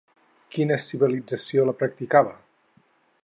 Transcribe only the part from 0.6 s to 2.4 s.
civilització la practicava?